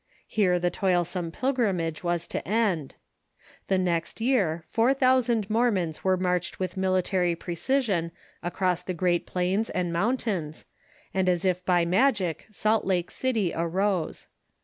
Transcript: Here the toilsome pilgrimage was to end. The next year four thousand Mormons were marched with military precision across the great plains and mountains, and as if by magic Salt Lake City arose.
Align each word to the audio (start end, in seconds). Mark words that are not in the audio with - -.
Here 0.25 0.57
the 0.57 0.71
toilsome 0.71 1.29
pilgrimage 1.29 2.03
was 2.03 2.25
to 2.29 2.41
end. 2.47 2.95
The 3.67 3.77
next 3.77 4.19
year 4.19 4.63
four 4.65 4.95
thousand 4.95 5.47
Mormons 5.47 6.03
were 6.03 6.17
marched 6.17 6.59
with 6.59 6.75
military 6.75 7.35
precision 7.35 8.11
across 8.41 8.81
the 8.81 8.95
great 8.95 9.27
plains 9.27 9.69
and 9.69 9.93
mountains, 9.93 10.65
and 11.13 11.29
as 11.29 11.45
if 11.45 11.63
by 11.63 11.85
magic 11.85 12.47
Salt 12.49 12.83
Lake 12.83 13.11
City 13.11 13.53
arose. 13.55 14.25